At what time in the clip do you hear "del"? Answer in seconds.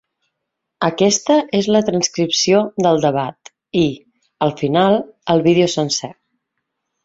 2.87-2.99